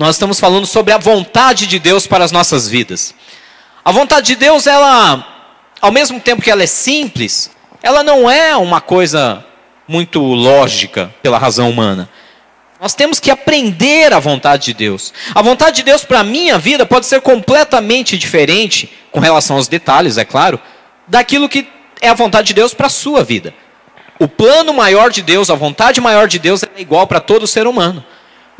[0.00, 3.14] Nós estamos falando sobre a vontade de Deus para as nossas vidas.
[3.84, 7.50] A vontade de Deus, ela, ao mesmo tempo que ela é simples,
[7.82, 9.44] ela não é uma coisa
[9.86, 12.08] muito lógica pela razão humana.
[12.80, 15.12] Nós temos que aprender a vontade de Deus.
[15.34, 19.68] A vontade de Deus para a minha vida pode ser completamente diferente, com relação aos
[19.68, 20.58] detalhes, é claro,
[21.06, 21.68] daquilo que
[22.00, 23.52] é a vontade de Deus para a sua vida.
[24.18, 27.66] O plano maior de Deus, a vontade maior de Deus é igual para todo ser
[27.66, 28.02] humano.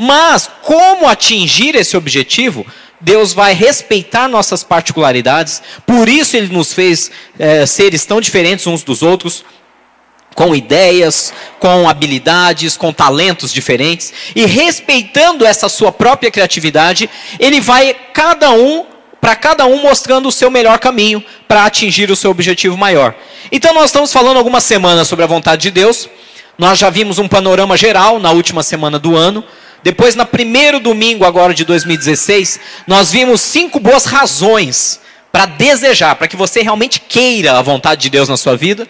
[0.02, 2.64] Mas como atingir esse objetivo?
[2.98, 8.82] Deus vai respeitar nossas particularidades, por isso Ele nos fez é, seres tão diferentes uns
[8.82, 9.44] dos outros,
[10.34, 17.94] com ideias, com habilidades, com talentos diferentes, e respeitando essa sua própria criatividade, Ele vai
[18.14, 18.86] cada um
[19.20, 23.14] para cada um mostrando o seu melhor caminho para atingir o seu objetivo maior.
[23.52, 26.08] Então nós estamos falando algumas semanas sobre a vontade de Deus.
[26.56, 29.44] Nós já vimos um panorama geral na última semana do ano.
[29.82, 35.00] Depois, no primeiro domingo agora de 2016, nós vimos cinco boas razões
[35.32, 38.86] para desejar, para que você realmente queira a vontade de Deus na sua vida.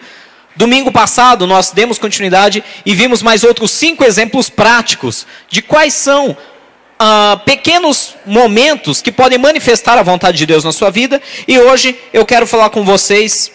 [0.55, 6.31] Domingo passado, nós demos continuidade e vimos mais outros cinco exemplos práticos de quais são
[6.31, 11.21] uh, pequenos momentos que podem manifestar a vontade de Deus na sua vida.
[11.47, 13.51] E hoje eu quero falar com vocês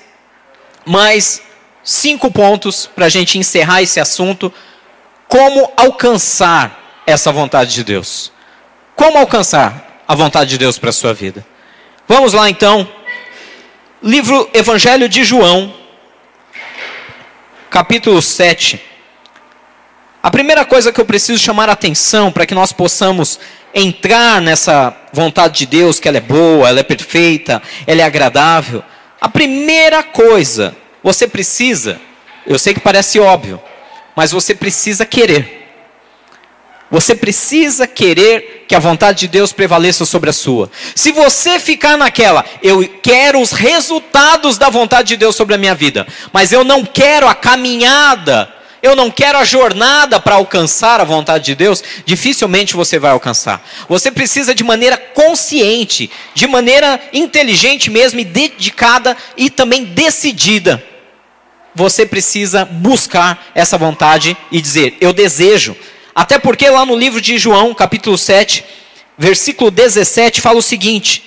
[0.86, 1.42] mais
[1.84, 4.52] cinco pontos para a gente encerrar esse assunto.
[5.28, 8.32] Como alcançar essa vontade de Deus?
[8.96, 11.46] Como alcançar a vontade de Deus para a sua vida?
[12.08, 12.88] Vamos lá então.
[14.02, 15.74] Livro Evangelho de João,
[17.70, 18.80] capítulo 7.
[20.22, 23.38] A primeira coisa que eu preciso chamar a atenção para que nós possamos
[23.72, 28.82] entrar nessa vontade de Deus, que ela é boa, ela é perfeita, ela é agradável.
[29.20, 32.00] A primeira coisa, você precisa,
[32.46, 33.60] eu sei que parece óbvio,
[34.14, 35.65] mas você precisa querer.
[36.90, 40.70] Você precisa querer que a vontade de Deus prevaleça sobre a sua.
[40.94, 45.74] Se você ficar naquela, eu quero os resultados da vontade de Deus sobre a minha
[45.74, 51.04] vida, mas eu não quero a caminhada eu não quero a jornada para alcançar a
[51.04, 53.66] vontade de Deus, dificilmente você vai alcançar.
[53.88, 60.82] Você precisa de maneira consciente, de maneira inteligente mesmo e dedicada e também decidida.
[61.74, 65.76] Você precisa buscar essa vontade e dizer: Eu desejo.
[66.16, 68.64] Até porque lá no livro de João, capítulo 7,
[69.18, 71.22] versículo 17, fala o seguinte: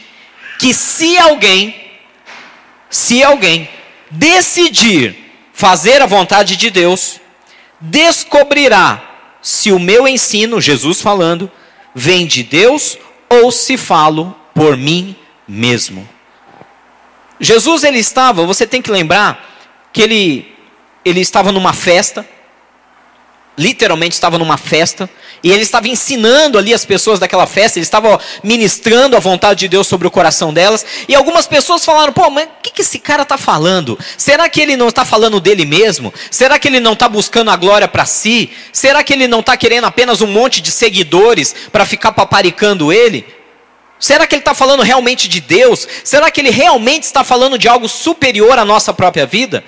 [0.58, 1.76] que se alguém,
[2.90, 3.70] se alguém
[4.10, 5.16] decidir
[5.54, 7.22] fazer a vontade de Deus,
[7.80, 9.00] descobrirá
[9.44, 11.52] se o meu ensino, Jesus falando,
[11.94, 12.98] vem de Deus
[13.30, 15.16] ou se falo por mim
[15.48, 16.10] mesmo.
[17.40, 19.48] Jesus ele estava, você tem que lembrar
[19.94, 20.56] que ele
[21.06, 22.28] ele estava numa festa,
[23.60, 25.10] literalmente estava numa festa,
[25.44, 29.68] e ele estava ensinando ali as pessoas daquela festa, ele estava ministrando a vontade de
[29.68, 32.98] Deus sobre o coração delas, e algumas pessoas falaram: pô, mas o que, que esse
[32.98, 34.00] cara está falando?
[34.18, 36.14] Será que ele não está falando dele mesmo?
[36.32, 38.50] Será que ele não está buscando a glória para si?
[38.72, 43.26] Será que ele não está querendo apenas um monte de seguidores para ficar paparicando ele?
[44.00, 45.86] Será que ele está falando realmente de Deus?
[46.06, 49.66] Será que ele realmente está falando de algo superior à nossa própria vida?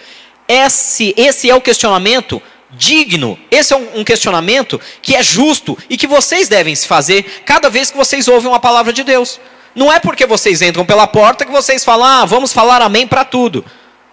[0.47, 2.41] Esse, esse é o questionamento
[2.72, 3.38] digno?
[3.50, 7.92] Esse é um, questionamento que é justo e que vocês devem se fazer cada vez
[7.92, 9.40] que vocês ouvem uma palavra de Deus.
[9.76, 13.24] Não é porque vocês entram pela porta que vocês falam, ah, vamos falar amém para
[13.24, 13.66] tudo.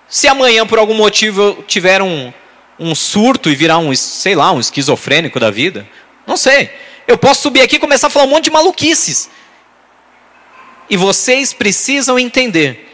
[0.09, 2.33] Se amanhã, por algum motivo, eu tiver um,
[2.79, 5.87] um surto e virar um, sei lá, um esquizofrênico da vida,
[6.27, 6.71] não sei.
[7.07, 9.31] Eu posso subir aqui e começar a falar um monte de maluquices.
[10.91, 12.88] E vocês precisam entender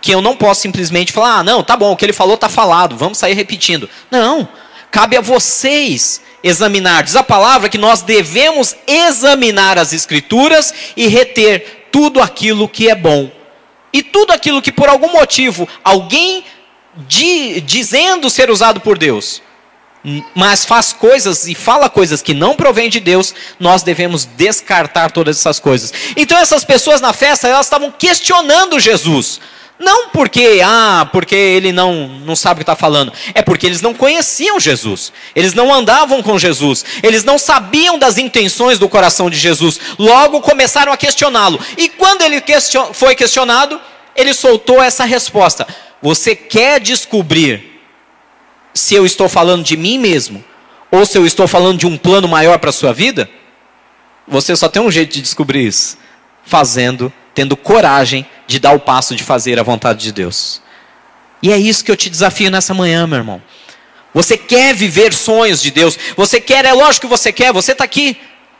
[0.00, 2.48] que eu não posso simplesmente falar, ah, não, tá bom, o que ele falou está
[2.48, 3.88] falado, vamos sair repetindo.
[4.10, 4.48] Não,
[4.90, 7.02] cabe a vocês examinar.
[7.02, 12.94] Diz a palavra que nós devemos examinar as Escrituras e reter tudo aquilo que é
[12.94, 13.30] bom.
[13.92, 16.44] E tudo aquilo que por algum motivo alguém
[17.06, 19.42] di, dizendo ser usado por Deus,
[20.34, 25.38] mas faz coisas e fala coisas que não provém de Deus, nós devemos descartar todas
[25.38, 25.92] essas coisas.
[26.16, 29.40] Então essas pessoas na festa, elas estavam questionando Jesus.
[29.78, 33.12] Não porque, ah, porque ele não, não sabe o que está falando.
[33.32, 35.12] É porque eles não conheciam Jesus.
[35.36, 36.84] Eles não andavam com Jesus.
[37.02, 39.78] Eles não sabiam das intenções do coração de Jesus.
[39.96, 41.60] Logo começaram a questioná-lo.
[41.76, 43.80] E quando ele question, foi questionado,
[44.16, 45.66] ele soltou essa resposta:
[46.02, 47.80] Você quer descobrir
[48.74, 50.44] se eu estou falando de mim mesmo?
[50.90, 53.30] Ou se eu estou falando de um plano maior para a sua vida?
[54.26, 55.96] Você só tem um jeito de descobrir isso:
[56.44, 60.60] fazendo tendo coragem de dar o passo de fazer a vontade de Deus.
[61.40, 63.40] E é isso que eu te desafio nessa manhã, meu irmão.
[64.12, 67.84] Você quer viver sonhos de Deus, você quer, é lógico que você quer, você está
[67.84, 68.18] aqui.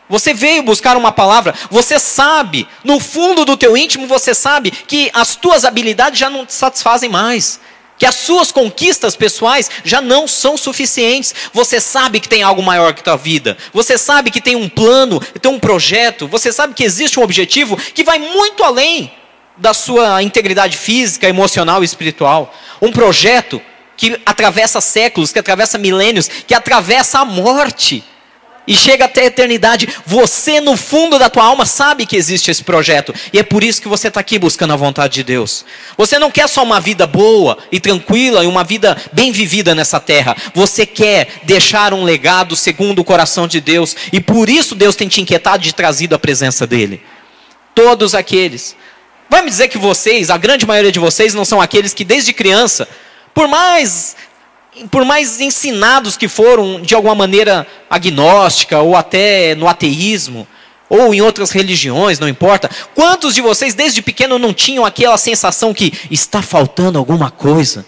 [0.09, 5.11] Você veio buscar uma palavra, você sabe, no fundo do teu íntimo você sabe que
[5.13, 7.59] as tuas habilidades já não te satisfazem mais,
[7.99, 11.35] que as suas conquistas pessoais já não são suficientes.
[11.53, 13.59] Você sabe que tem algo maior que tua vida.
[13.75, 17.77] Você sabe que tem um plano, tem um projeto, você sabe que existe um objetivo
[17.77, 19.13] que vai muito além
[19.57, 22.55] da sua integridade física, emocional e espiritual.
[22.81, 23.61] Um projeto
[23.97, 28.05] que atravessa séculos, que atravessa milênios, que atravessa a morte
[28.69, 29.89] e chega até a eternidade.
[30.05, 33.15] Você, no fundo da tua alma, sabe que existe esse projeto.
[33.33, 35.65] E é por isso que você está aqui buscando a vontade de Deus.
[35.97, 39.99] Você não quer só uma vida boa e tranquila e uma vida bem vivida nessa
[39.99, 40.37] terra.
[40.55, 43.97] Você quer deixar um legado segundo o coração de Deus.
[44.13, 47.03] E por isso Deus tem te inquietado e trazido a presença dEle.
[47.75, 48.77] Todos aqueles.
[49.31, 52.35] Vai me dizer que vocês, a grande maioria de vocês, não são aqueles que desde
[52.35, 52.87] criança,
[53.33, 54.15] por mais
[54.91, 60.47] por mais ensinados que foram de alguma maneira agnóstica ou até no ateísmo,
[60.89, 62.71] ou em outras religiões, não importa.
[62.95, 67.85] Quantos de vocês desde pequeno não tinham aquela sensação que está faltando alguma coisa?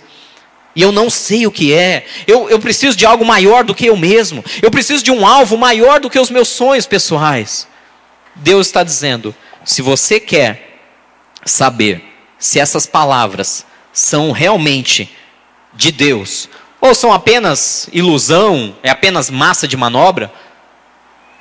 [0.76, 2.04] E eu não sei o que é.
[2.26, 4.44] Eu, eu preciso de algo maior do que eu mesmo.
[4.62, 7.66] Eu preciso de um alvo maior do que os meus sonhos pessoais.
[8.36, 9.34] Deus está dizendo:
[9.64, 10.80] se você quer
[11.44, 12.04] saber
[12.38, 15.10] se essas palavras são realmente
[15.74, 16.48] de Deus
[16.80, 20.32] ou são apenas ilusão, é apenas massa de manobra?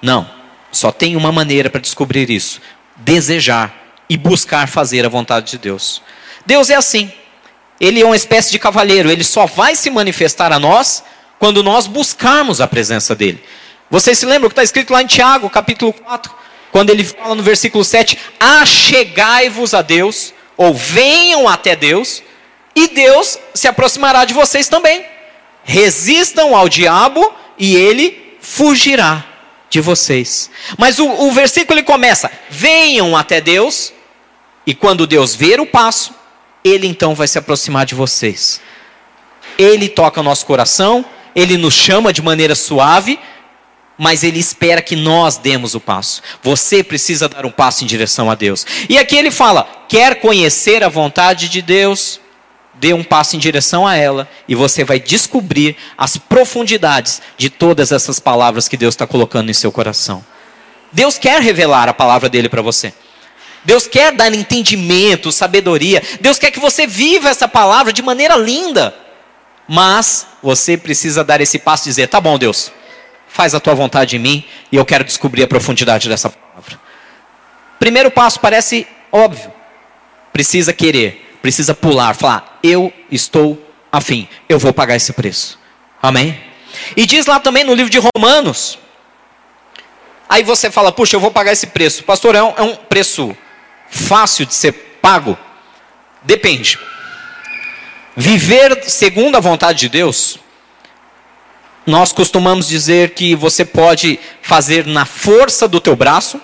[0.01, 0.29] Não.
[0.71, 2.61] Só tem uma maneira para descobrir isso:
[2.97, 3.73] desejar
[4.09, 6.01] e buscar fazer a vontade de Deus.
[6.45, 7.11] Deus é assim.
[7.79, 11.01] Ele é uma espécie de cavaleiro, ele só vai se manifestar a nós
[11.39, 13.41] quando nós buscarmos a presença dele.
[13.89, 16.31] Vocês se lembram que está escrito lá em Tiago, capítulo 4,
[16.71, 22.21] quando ele fala no versículo 7: Achegai-vos a Deus, ou venham até Deus,
[22.75, 25.05] e Deus se aproximará de vocês também.
[25.63, 29.25] Resistam ao diabo e ele fugirá
[29.69, 30.49] de vocês.
[30.77, 33.93] Mas o, o versículo ele começa: venham até Deus,
[34.65, 36.13] e quando Deus ver o passo,
[36.63, 38.61] ele então vai se aproximar de vocês.
[39.57, 43.19] Ele toca o nosso coração, ele nos chama de maneira suave,
[43.97, 46.21] mas ele espera que nós demos o passo.
[46.41, 48.65] Você precisa dar um passo em direção a Deus.
[48.87, 52.19] E aqui ele fala: quer conhecer a vontade de Deus?
[52.79, 57.91] Dê um passo em direção a ela e você vai descobrir as profundidades de todas
[57.91, 60.23] essas palavras que Deus está colocando em seu coração.
[60.91, 62.93] Deus quer revelar a palavra dele para você.
[63.65, 66.01] Deus quer dar entendimento, sabedoria.
[66.21, 68.95] Deus quer que você viva essa palavra de maneira linda.
[69.67, 72.71] Mas você precisa dar esse passo e dizer: tá bom, Deus,
[73.27, 76.79] faz a tua vontade em mim e eu quero descobrir a profundidade dessa palavra.
[77.77, 79.51] Primeiro passo parece óbvio.
[80.31, 85.59] Precisa querer precisa pular, falar: Eu estou afim, eu vou pagar esse preço.
[86.01, 86.39] Amém?
[86.95, 88.77] E diz lá também no livro de Romanos.
[90.27, 92.03] Aí você fala: Puxa, eu vou pagar esse preço.
[92.03, 93.35] Pastor, é um, é um preço
[93.89, 94.71] fácil de ser
[95.01, 95.37] pago?
[96.21, 96.77] Depende.
[98.15, 100.37] Viver segundo a vontade de Deus,
[101.85, 106.39] nós costumamos dizer que você pode fazer na força do teu braço,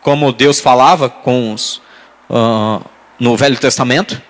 [0.00, 1.82] como Deus falava com os,
[2.30, 2.82] uh,
[3.18, 4.20] no Velho Testamento,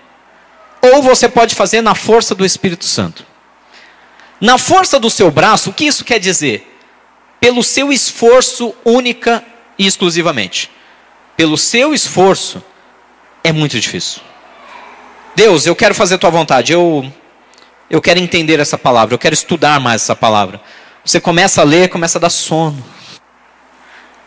[0.80, 3.24] ou você pode fazer na força do Espírito Santo.
[4.40, 6.76] Na força do seu braço, o que isso quer dizer?
[7.40, 9.44] Pelo seu esforço única
[9.78, 10.70] e exclusivamente.
[11.36, 12.62] Pelo seu esforço
[13.42, 14.20] é muito difícil.
[15.34, 16.72] Deus, eu quero fazer tua vontade.
[16.72, 17.10] Eu
[17.88, 20.60] eu quero entender essa palavra, eu quero estudar mais essa palavra.
[21.04, 22.84] Você começa a ler, começa a dar sono.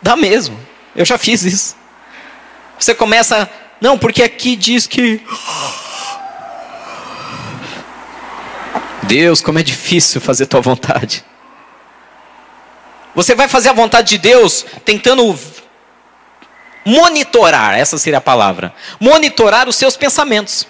[0.00, 0.58] Dá mesmo.
[0.96, 1.76] Eu já fiz isso.
[2.78, 3.50] Você começa
[3.80, 5.20] não, porque aqui diz que.
[9.04, 11.24] Deus, como é difícil fazer tua vontade.
[13.14, 15.36] Você vai fazer a vontade de Deus tentando
[16.84, 18.72] monitorar, essa seria a palavra.
[19.00, 20.66] Monitorar os seus pensamentos.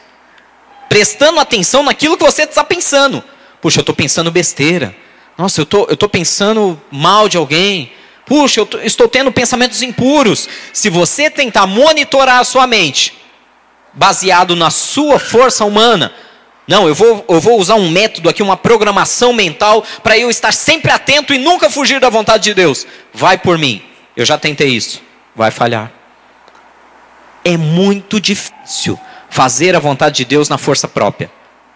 [0.88, 3.22] Prestando atenção naquilo que você está pensando.
[3.60, 4.94] Puxa, eu estou pensando besteira.
[5.36, 7.92] Nossa, eu tô, estou pensando mal de alguém.
[8.30, 10.48] Puxa, eu estou tendo pensamentos impuros.
[10.72, 13.12] Se você tentar monitorar a sua mente,
[13.92, 16.14] baseado na sua força humana,
[16.64, 20.52] não, eu vou, eu vou usar um método aqui, uma programação mental, para eu estar
[20.52, 22.86] sempre atento e nunca fugir da vontade de Deus.
[23.12, 23.82] Vai por mim.
[24.16, 25.02] Eu já tentei isso.
[25.34, 25.90] Vai falhar.
[27.44, 28.96] É muito difícil
[29.28, 31.28] fazer a vontade de Deus na força própria,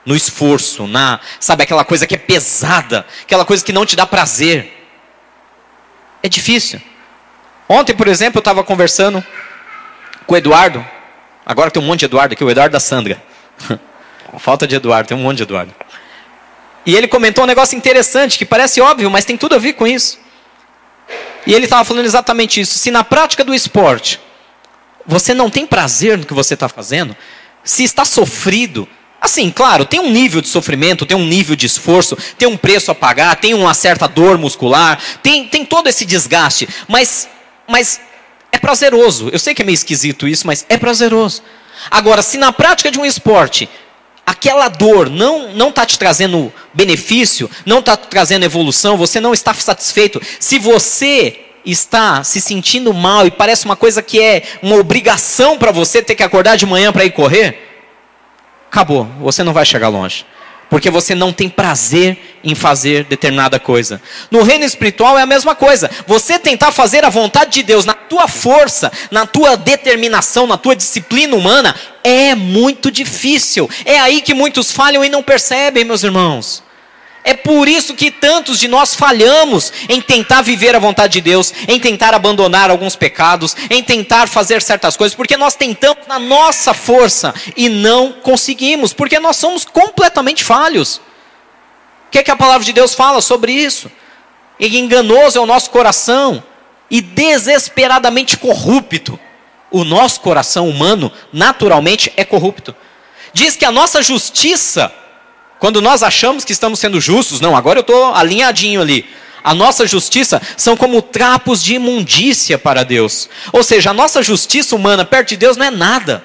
[0.06, 4.06] no esforço, na, sabe, aquela coisa que é pesada, aquela coisa que não te dá
[4.06, 4.83] prazer.
[6.24, 6.80] É difícil.
[7.68, 9.22] Ontem, por exemplo, eu estava conversando
[10.26, 10.82] com o Eduardo.
[11.44, 13.22] Agora tem um monte de Eduardo aqui, o Eduardo da Sandra.
[14.38, 15.74] Falta de Eduardo, tem um monte de Eduardo.
[16.86, 19.86] E ele comentou um negócio interessante, que parece óbvio, mas tem tudo a ver com
[19.86, 20.18] isso.
[21.46, 22.78] E ele estava falando exatamente isso.
[22.78, 24.18] Se na prática do esporte
[25.04, 27.14] você não tem prazer no que você está fazendo,
[27.62, 28.88] se está sofrido,
[29.24, 32.90] assim, claro, tem um nível de sofrimento, tem um nível de esforço, tem um preço
[32.90, 37.26] a pagar, tem uma certa dor muscular, tem, tem todo esse desgaste, mas,
[37.66, 38.00] mas
[38.52, 39.30] é prazeroso.
[39.32, 41.42] Eu sei que é meio esquisito isso, mas é prazeroso.
[41.90, 43.66] Agora, se na prática de um esporte
[44.26, 49.54] aquela dor não não está te trazendo benefício, não está trazendo evolução, você não está
[49.54, 50.20] satisfeito.
[50.38, 55.72] Se você está se sentindo mal e parece uma coisa que é uma obrigação para
[55.72, 57.73] você ter que acordar de manhã para ir correr,
[58.74, 60.26] acabou, você não vai chegar longe.
[60.68, 64.02] Porque você não tem prazer em fazer determinada coisa.
[64.30, 65.88] No reino espiritual é a mesma coisa.
[66.06, 70.74] Você tentar fazer a vontade de Deus na tua força, na tua determinação, na tua
[70.74, 73.70] disciplina humana, é muito difícil.
[73.84, 76.63] É aí que muitos falham e não percebem, meus irmãos.
[77.26, 81.54] É por isso que tantos de nós falhamos em tentar viver a vontade de Deus,
[81.66, 86.74] em tentar abandonar alguns pecados, em tentar fazer certas coisas, porque nós tentamos na nossa
[86.74, 90.98] força e não conseguimos, porque nós somos completamente falhos.
[92.06, 93.90] O que é que a palavra de Deus fala sobre isso?
[94.60, 96.44] E enganoso é o nosso coração
[96.90, 99.18] e desesperadamente corrupto.
[99.70, 102.76] O nosso coração humano, naturalmente, é corrupto.
[103.32, 104.92] Diz que a nossa justiça
[105.64, 109.06] quando nós achamos que estamos sendo justos, não, agora eu estou alinhadinho ali.
[109.42, 113.30] A nossa justiça são como trapos de imundícia para Deus.
[113.50, 116.22] Ou seja, a nossa justiça humana perto de Deus não é nada.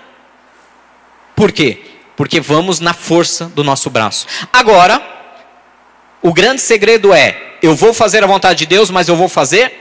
[1.38, 1.84] Por quê?
[2.18, 4.28] Porque vamos na força do nosso braço.
[4.52, 5.02] Agora,
[6.22, 9.72] o grande segredo é: eu vou fazer a vontade de Deus, mas eu vou fazer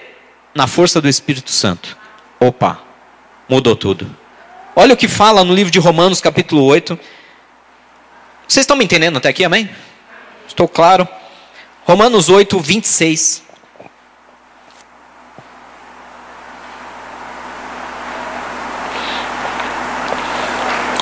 [0.54, 1.98] na força do Espírito Santo.
[2.38, 2.80] Opa,
[3.48, 4.08] mudou tudo.
[4.76, 6.96] Olha o que fala no livro de Romanos, capítulo 8,
[8.48, 9.68] vocês estão me entendendo até aqui, amém?
[10.46, 11.06] Estou claro?
[11.84, 13.42] Romanos 8, 26.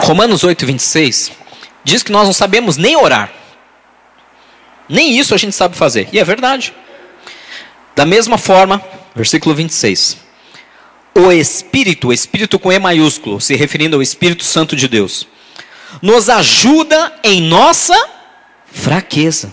[0.01, 1.33] Romanos 8, 26
[1.83, 3.33] diz que nós não sabemos nem orar.
[4.89, 6.09] Nem isso a gente sabe fazer.
[6.13, 6.75] E é verdade.
[7.95, 8.83] Da mesma forma,
[9.15, 10.17] versículo 26.
[11.15, 15.29] O Espírito, Espírito com E maiúsculo, se referindo ao Espírito Santo de Deus,
[16.03, 17.97] nos ajuda em nossa
[18.67, 19.53] fraqueza.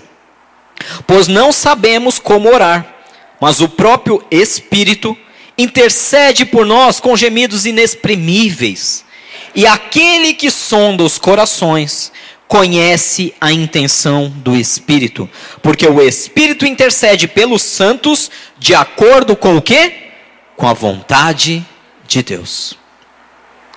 [1.07, 2.85] Pois não sabemos como orar,
[3.39, 5.17] mas o próprio Espírito
[5.57, 9.05] intercede por nós com gemidos inexprimíveis.
[9.55, 12.11] E aquele que sonda os corações
[12.47, 15.29] conhece a intenção do Espírito,
[15.61, 19.91] porque o Espírito intercede pelos santos de acordo com o que?
[20.55, 21.65] Com a vontade
[22.07, 22.77] de Deus.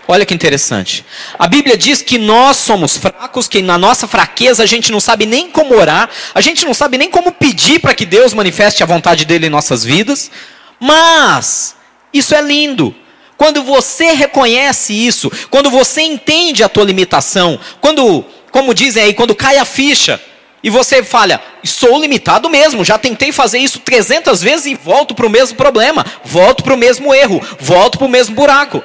[0.09, 1.05] Olha que interessante.
[1.37, 5.27] A Bíblia diz que nós somos fracos, que na nossa fraqueza a gente não sabe
[5.27, 8.87] nem como orar, a gente não sabe nem como pedir para que Deus manifeste a
[8.87, 10.31] vontade dele em nossas vidas.
[10.79, 11.75] Mas
[12.13, 12.95] isso é lindo.
[13.37, 19.35] Quando você reconhece isso, quando você entende a tua limitação, quando, como dizem aí, quando
[19.35, 20.21] cai a ficha
[20.63, 25.27] e você fala, sou limitado mesmo, já tentei fazer isso 300 vezes e volto para
[25.27, 28.83] o mesmo problema, volto para o mesmo erro, volto para o mesmo buraco.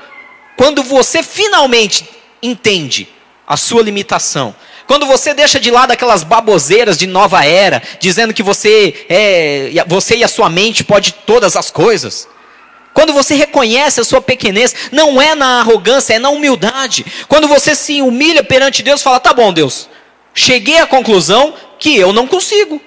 [0.55, 2.07] Quando você finalmente
[2.41, 3.07] entende
[3.47, 4.55] a sua limitação,
[4.87, 10.17] quando você deixa de lado aquelas baboseiras de nova era, dizendo que você é, você
[10.17, 12.27] e a sua mente pode todas as coisas.
[12.93, 17.05] Quando você reconhece a sua pequenez, não é na arrogância, é na humildade.
[17.29, 19.89] Quando você se humilha perante Deus, fala: "Tá bom, Deus.
[20.33, 22.81] Cheguei à conclusão que eu não consigo".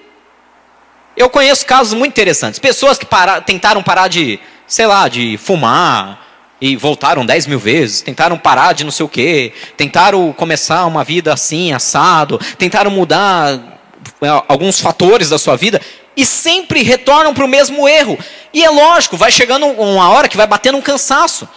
[1.17, 6.24] Eu conheço casos muito interessantes, pessoas que para, tentaram parar de, sei lá, de fumar,
[6.59, 11.03] e voltaram dez mil vezes, tentaram parar de não sei o quê, tentaram começar uma
[11.03, 13.79] vida assim, assado, tentaram mudar
[14.21, 15.81] é, alguns fatores da sua vida
[16.15, 18.17] e sempre retornam para o mesmo erro.
[18.53, 21.47] E é lógico, vai chegando uma hora que vai batendo um cansaço.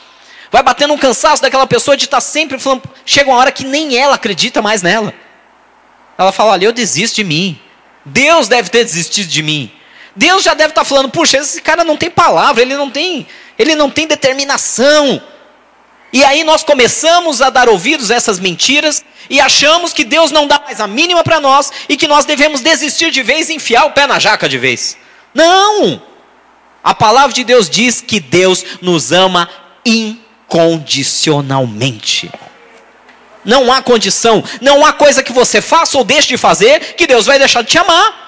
[0.50, 2.82] Vai batendo um cansaço daquela pessoa de estar tá sempre falando.
[3.04, 5.12] Chega uma hora que nem ela acredita mais nela.
[6.16, 7.60] Ela fala: Olha, eu desisto de mim.
[8.04, 9.70] Deus deve ter desistido de mim.
[10.18, 13.24] Deus já deve estar tá falando: Puxa, esse cara não tem palavra, ele não tem
[13.56, 15.22] ele não tem determinação.
[16.12, 20.46] E aí nós começamos a dar ouvidos a essas mentiras e achamos que Deus não
[20.46, 23.84] dá mais a mínima para nós e que nós devemos desistir de vez e enfiar
[23.84, 24.96] o pé na jaca de vez.
[25.34, 26.02] Não!
[26.82, 29.50] A palavra de Deus diz que Deus nos ama
[29.84, 32.30] incondicionalmente.
[33.44, 37.26] Não há condição, não há coisa que você faça ou deixe de fazer que Deus
[37.26, 38.27] vai deixar de te amar.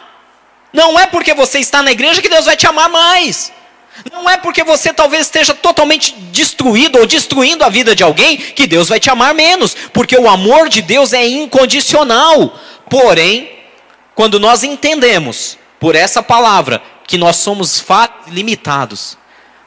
[0.72, 3.52] Não é porque você está na igreja que Deus vai te amar mais.
[4.12, 8.66] Não é porque você talvez esteja totalmente destruído ou destruindo a vida de alguém que
[8.66, 12.58] Deus vai te amar menos, porque o amor de Deus é incondicional.
[12.88, 13.50] Porém,
[14.14, 17.84] quando nós entendemos por essa palavra que nós somos
[18.28, 19.18] limitados,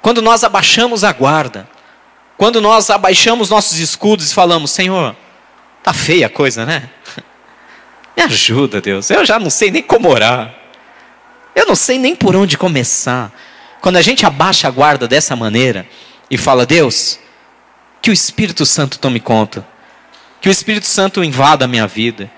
[0.01, 1.67] quando nós abaixamos a guarda,
[2.37, 5.15] quando nós abaixamos nossos escudos e falamos: Senhor,
[5.83, 6.89] tá feia a coisa, né?
[8.15, 9.09] Me ajuda, Deus.
[9.09, 10.62] Eu já não sei nem como orar.
[11.55, 13.31] Eu não sei nem por onde começar.
[13.81, 15.85] Quando a gente abaixa a guarda dessa maneira
[16.29, 17.19] e fala: Deus,
[18.01, 19.67] que o Espírito Santo tome conta,
[20.41, 22.31] que o Espírito Santo invada a minha vida,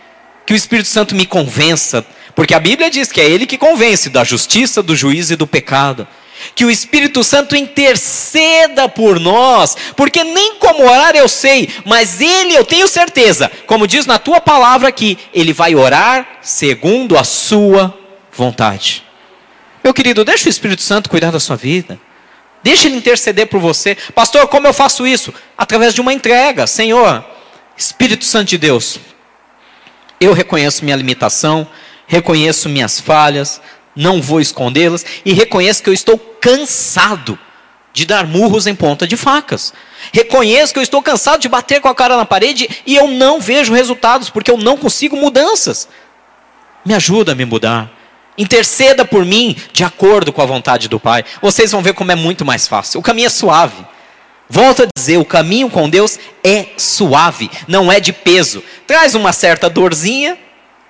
[0.46, 2.06] que o Espírito Santo me convença,
[2.36, 5.48] porque a Bíblia diz que é Ele que convence da justiça, do juízo e do
[5.48, 6.08] pecado.
[6.54, 12.54] Que o Espírito Santo interceda por nós, porque nem como orar eu sei, mas Ele
[12.54, 17.98] eu tenho certeza, como diz na tua palavra aqui, Ele vai orar segundo a Sua
[18.34, 19.05] vontade.
[19.86, 22.00] Meu querido, deixa o Espírito Santo cuidar da sua vida.
[22.64, 23.96] Deixa ele interceder por você.
[24.16, 25.32] Pastor, como eu faço isso?
[25.56, 26.66] Através de uma entrega.
[26.66, 27.24] Senhor,
[27.78, 29.00] Espírito Santo de Deus,
[30.20, 31.68] eu reconheço minha limitação,
[32.08, 33.62] reconheço minhas falhas,
[33.96, 37.38] não vou escondê-las e reconheço que eu estou cansado
[37.94, 39.72] de dar murros em ponta de facas.
[40.12, 43.40] Reconheço que eu estou cansado de bater com a cara na parede e eu não
[43.40, 45.88] vejo resultados porque eu não consigo mudanças.
[46.84, 47.95] Me ajuda a me mudar.
[48.38, 51.24] Interceda por mim de acordo com a vontade do Pai.
[51.42, 53.00] Vocês vão ver como é muito mais fácil.
[53.00, 53.86] O caminho é suave.
[54.50, 58.64] Volto a dizer, o caminho com Deus é suave, não é de peso.
[58.86, 60.38] Traz uma certa dorzinha,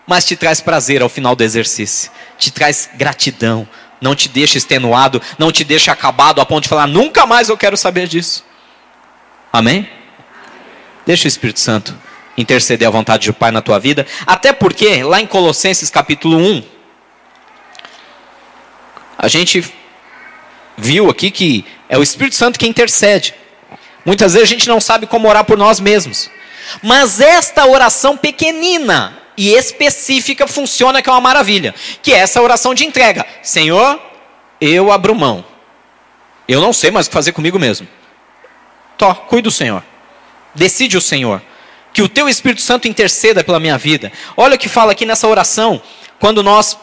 [0.05, 2.11] mas te traz prazer ao final do exercício.
[2.37, 3.67] Te traz gratidão,
[4.01, 7.57] não te deixa extenuado, não te deixa acabado a ponto de falar, nunca mais eu
[7.57, 8.43] quero saber disso.
[9.53, 9.89] Amém?
[11.05, 11.95] Deixa o Espírito Santo
[12.37, 16.63] interceder à vontade do Pai na tua vida, até porque lá em Colossenses capítulo 1,
[19.25, 19.65] a gente
[20.77, 23.33] viu aqui que é o Espírito Santo que intercede.
[24.05, 26.29] Muitas vezes a gente não sabe como orar por nós mesmos.
[26.83, 32.75] Mas esta oração pequenina e específica funciona que é uma maravilha, que é essa oração
[32.75, 33.25] de entrega.
[33.41, 33.99] Senhor,
[34.61, 35.43] eu abro mão.
[36.47, 37.87] Eu não sei mais o que fazer comigo mesmo.
[38.95, 39.83] Tó, cuida do Senhor.
[40.53, 41.41] Decide o Senhor.
[41.91, 44.11] Que o teu Espírito Santo interceda pela minha vida.
[44.37, 45.81] Olha o que fala aqui nessa oração,
[46.19, 46.77] quando nós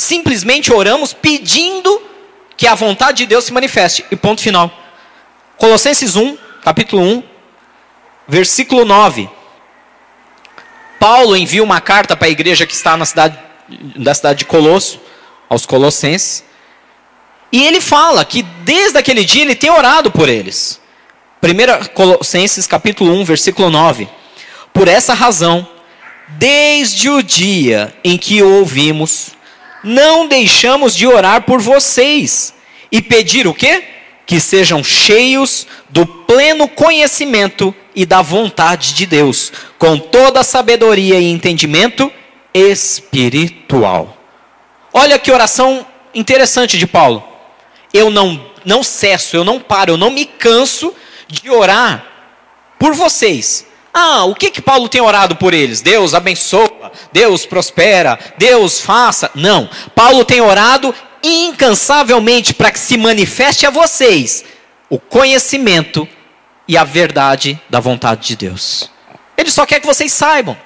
[0.00, 2.02] simplesmente oramos pedindo
[2.56, 4.04] que a vontade de Deus se manifeste.
[4.10, 4.70] E ponto final.
[5.56, 7.22] Colossenses 1, capítulo 1,
[8.26, 9.28] versículo 9.
[10.98, 13.38] Paulo envia uma carta para a igreja que está na cidade,
[13.96, 15.00] da cidade de Colosso,
[15.48, 16.44] aos Colossenses.
[17.52, 20.80] E ele fala que desde aquele dia ele tem orado por eles.
[21.42, 24.08] 1 Colossenses capítulo 1, versículo 9.
[24.72, 25.66] Por essa razão,
[26.28, 29.32] desde o dia em que ouvimos,
[29.82, 32.54] não deixamos de orar por vocês
[32.90, 33.84] e pedir o quê?
[34.30, 41.18] que sejam cheios do pleno conhecimento e da vontade de Deus, com toda a sabedoria
[41.18, 42.12] e entendimento
[42.54, 44.16] espiritual.
[44.92, 47.26] Olha que oração interessante de Paulo.
[47.92, 50.94] Eu não não cesso, eu não paro, eu não me canso
[51.26, 52.06] de orar
[52.78, 53.66] por vocês.
[53.92, 55.80] Ah, o que que Paulo tem orado por eles?
[55.80, 59.30] Deus abençoa, Deus prospera, Deus faça.
[59.34, 59.68] Não.
[59.94, 64.44] Paulo tem orado incansavelmente para que se manifeste a vocês
[64.88, 66.08] o conhecimento
[66.66, 68.90] e a verdade da vontade de Deus.
[69.36, 70.56] Ele só quer que vocês saibam.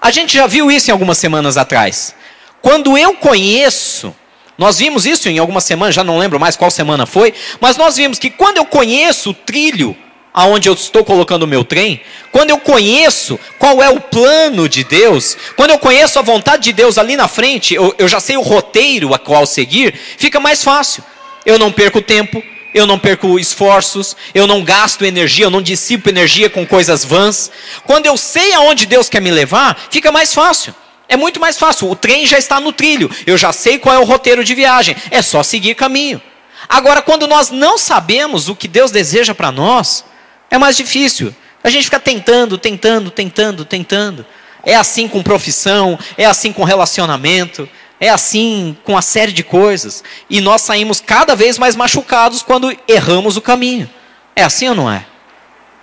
[0.00, 2.14] A gente já viu isso em algumas semanas atrás.
[2.60, 4.14] Quando eu conheço,
[4.56, 7.96] nós vimos isso em algumas semanas, já não lembro mais qual semana foi, mas nós
[7.96, 9.96] vimos que quando eu conheço o trilho
[10.34, 12.00] aonde eu estou colocando o meu trem,
[12.32, 16.72] quando eu conheço qual é o plano de Deus, quando eu conheço a vontade de
[16.72, 20.64] Deus ali na frente, eu, eu já sei o roteiro a qual seguir, fica mais
[20.64, 21.04] fácil.
[21.46, 22.42] Eu não perco tempo,
[22.74, 27.48] eu não perco esforços, eu não gasto energia, eu não dissipo energia com coisas vãs.
[27.84, 30.74] Quando eu sei aonde Deus quer me levar, fica mais fácil.
[31.08, 31.88] É muito mais fácil.
[31.88, 34.96] O trem já está no trilho, eu já sei qual é o roteiro de viagem,
[35.12, 36.20] é só seguir caminho.
[36.68, 40.04] Agora, quando nós não sabemos o que Deus deseja para nós,
[40.50, 41.34] é mais difícil.
[41.62, 44.26] A gente fica tentando, tentando, tentando, tentando.
[44.62, 47.68] É assim com profissão, é assim com relacionamento,
[48.00, 50.04] é assim com uma série de coisas.
[50.28, 53.88] E nós saímos cada vez mais machucados quando erramos o caminho.
[54.36, 55.06] É assim ou não é?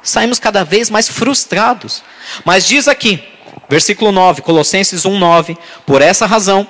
[0.03, 2.03] Saímos cada vez mais frustrados.
[2.43, 3.23] Mas diz aqui,
[3.69, 6.67] versículo 9, Colossenses 1:9, por essa razão,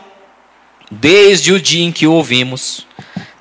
[0.90, 2.86] desde o dia em que o ouvimos,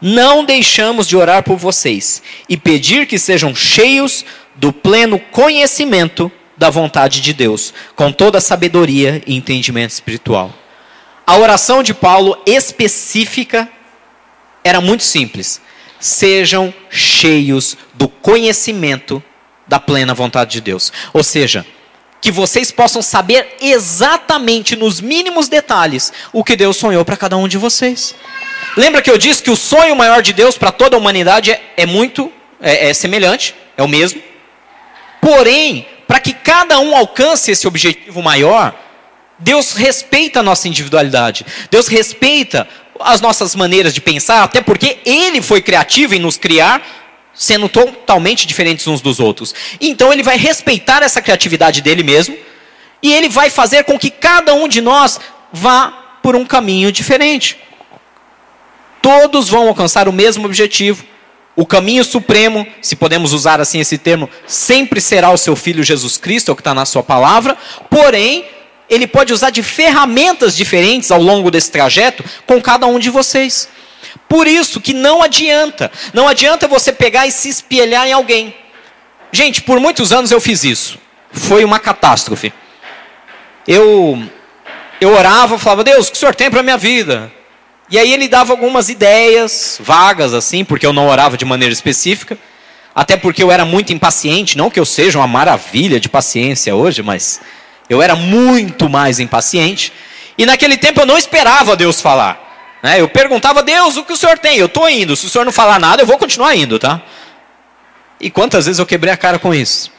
[0.01, 4.25] não deixamos de orar por vocês e pedir que sejam cheios
[4.61, 10.53] do pleno conhecimento da vontade de Deus, com toda a sabedoria e entendimento espiritual.
[11.27, 13.67] A oração de Paulo específica
[14.63, 15.63] era muito simples:
[15.99, 19.23] sejam cheios do conhecimento
[19.67, 20.93] da plena vontade de Deus.
[21.15, 21.65] Ou seja,
[22.21, 27.49] que vocês possam saber exatamente nos mínimos detalhes o que Deus sonhou para cada um
[27.49, 28.15] de vocês.
[28.77, 31.63] Lembra que eu disse que o sonho maior de Deus para toda a humanidade é,
[31.79, 34.30] é muito é, é semelhante, é o mesmo.
[35.21, 38.75] Porém, para que cada um alcance esse objetivo maior,
[39.39, 41.47] Deus respeita a nossa individualidade.
[41.71, 42.67] Deus respeita
[42.99, 46.83] as nossas maneiras de pensar, até porque Ele foi criativo em nos criar,
[47.33, 49.55] sendo totalmente diferentes uns dos outros.
[49.81, 52.37] Então Ele vai respeitar essa criatividade dele mesmo,
[53.03, 55.19] e Ele vai fazer com que cada um de nós
[55.53, 57.57] vá por um caminho diferente.
[59.01, 61.05] Todos vão alcançar o mesmo objetivo.
[61.57, 66.17] O caminho supremo, se podemos usar assim esse termo, sempre será o seu filho Jesus
[66.17, 67.57] Cristo, é o que está na sua palavra.
[67.91, 68.47] Porém,
[68.89, 73.69] ele pode usar de ferramentas diferentes ao longo desse trajeto com cada um de vocês.
[74.29, 78.55] Por isso que não adianta, não adianta você pegar e se espelhar em alguém.
[79.33, 80.99] Gente, por muitos anos eu fiz isso.
[81.33, 82.53] Foi uma catástrofe.
[83.67, 84.23] Eu
[85.01, 87.31] eu orava, falava: "Deus, o que o Senhor tem para minha vida?"
[87.91, 92.39] E aí ele dava algumas ideias vagas assim, porque eu não orava de maneira específica,
[92.95, 97.03] até porque eu era muito impaciente, não que eu seja uma maravilha de paciência hoje,
[97.03, 97.41] mas
[97.89, 99.93] eu era muito mais impaciente.
[100.39, 102.79] E naquele tempo eu não esperava Deus falar.
[102.81, 103.01] Né?
[103.01, 104.57] Eu perguntava, Deus, o que o senhor tem?
[104.57, 105.17] Eu estou indo.
[105.17, 107.03] Se o senhor não falar nada, eu vou continuar indo, tá?
[108.21, 109.91] E quantas vezes eu quebrei a cara com isso?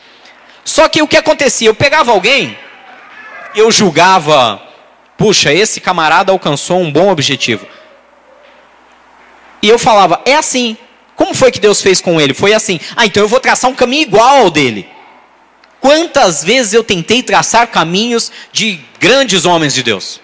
[0.63, 1.67] Só que o que acontecia?
[1.67, 2.57] Eu pegava alguém,
[3.53, 4.61] eu julgava,
[5.17, 7.67] puxa, esse camarada alcançou um bom objetivo.
[9.61, 10.77] E eu falava, é assim.
[11.15, 12.33] Como foi que Deus fez com ele?
[12.33, 12.79] Foi assim.
[12.95, 14.87] Ah, então eu vou traçar um caminho igual ao dele.
[15.79, 20.21] Quantas vezes eu tentei traçar caminhos de grandes homens de Deus?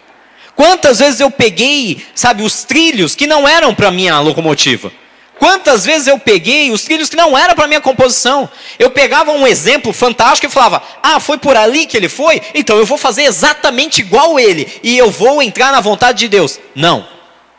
[0.56, 4.91] Quantas vezes eu peguei, sabe, os trilhos que não eram para minha locomotiva?
[5.38, 8.50] Quantas vezes eu peguei os trilhos que não eram para minha composição?
[8.80, 12.41] Eu pegava um exemplo fantástico e falava: "Ah, foi por ali que ele foi?
[12.56, 16.60] Então eu vou fazer exatamente igual ele e eu vou entrar na vontade de Deus".
[16.76, 17.16] Não.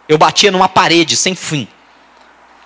[0.09, 1.69] Eu batia numa parede sem fim.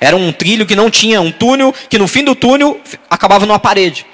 [0.01, 3.59] Era um trilho que não tinha um túnel, que no fim do túnel acabava numa
[3.59, 4.07] parede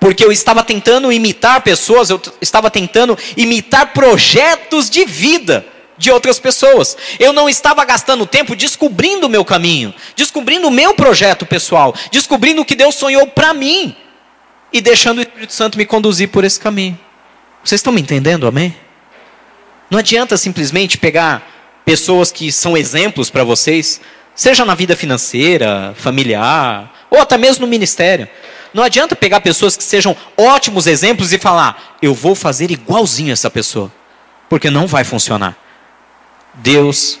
[0.00, 5.64] porque eu estava tentando imitar pessoas, eu estava tentando imitar projetos de vida
[5.98, 6.96] de outras pessoas.
[7.18, 12.62] Eu não estava gastando tempo descobrindo o meu caminho, descobrindo o meu projeto pessoal, descobrindo
[12.62, 13.94] o que Deus sonhou para mim
[14.72, 16.98] e deixando o Espírito Santo me conduzir por esse caminho.
[17.62, 18.74] Vocês estão me entendendo, amém?
[19.90, 21.59] Não adianta simplesmente pegar
[21.90, 24.00] pessoas que são exemplos para vocês,
[24.32, 28.28] seja na vida financeira, familiar, ou até mesmo no ministério.
[28.72, 33.50] Não adianta pegar pessoas que sejam ótimos exemplos e falar, eu vou fazer igualzinho essa
[33.50, 33.90] pessoa.
[34.48, 35.56] Porque não vai funcionar.
[36.54, 37.18] Deus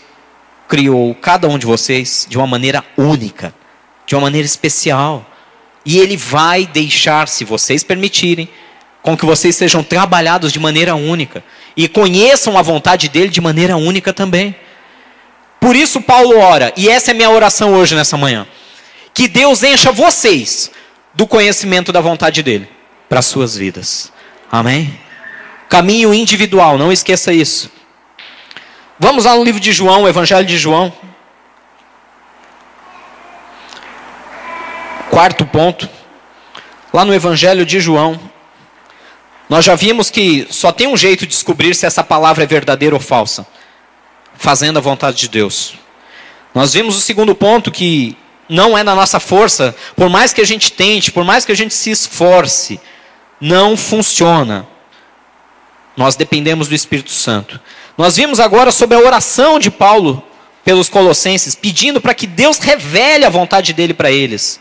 [0.68, 3.52] criou cada um de vocês de uma maneira única,
[4.06, 5.26] de uma maneira especial.
[5.84, 8.48] E Ele vai deixar, se vocês permitirem,
[9.02, 11.42] com que vocês sejam trabalhados de maneira única.
[11.76, 14.54] E conheçam a vontade dEle de maneira única também.
[15.60, 18.46] Por isso Paulo ora, e essa é minha oração hoje nessa manhã.
[19.12, 20.70] Que Deus encha vocês
[21.14, 22.68] do conhecimento da vontade dele
[23.08, 24.12] para as suas vidas.
[24.50, 24.98] Amém?
[25.68, 27.70] Caminho individual, não esqueça isso.
[28.98, 30.92] Vamos lá no livro de João, o Evangelho de João.
[35.10, 35.88] Quarto ponto.
[36.92, 38.18] Lá no Evangelho de João,
[39.50, 42.94] nós já vimos que só tem um jeito de descobrir se essa palavra é verdadeira
[42.94, 43.44] ou falsa:
[44.36, 45.74] fazendo a vontade de Deus.
[46.54, 48.16] Nós vimos o segundo ponto que
[48.48, 51.56] não é na nossa força, por mais que a gente tente, por mais que a
[51.56, 52.80] gente se esforce,
[53.40, 54.68] não funciona.
[55.96, 57.60] Nós dependemos do Espírito Santo.
[57.98, 60.22] Nós vimos agora sobre a oração de Paulo
[60.64, 64.60] pelos Colossenses, pedindo para que Deus revele a vontade dele para eles,